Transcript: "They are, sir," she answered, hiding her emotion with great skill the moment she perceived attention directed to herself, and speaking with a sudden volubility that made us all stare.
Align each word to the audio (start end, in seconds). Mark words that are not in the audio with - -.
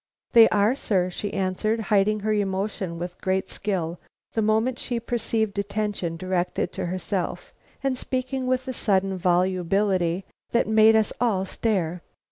"They 0.33 0.49
are, 0.49 0.73
sir," 0.73 1.11
she 1.11 1.31
answered, 1.31 1.79
hiding 1.79 2.21
her 2.21 2.33
emotion 2.33 2.97
with 2.97 3.21
great 3.21 3.51
skill 3.51 3.99
the 4.33 4.41
moment 4.41 4.79
she 4.79 4.99
perceived 4.99 5.59
attention 5.59 6.17
directed 6.17 6.73
to 6.73 6.87
herself, 6.87 7.53
and 7.83 7.95
speaking 7.95 8.47
with 8.47 8.67
a 8.67 8.73
sudden 8.73 9.15
volubility 9.15 10.25
that 10.53 10.65
made 10.65 10.95
us 10.95 11.13
all 11.21 11.45
stare. 11.45 12.01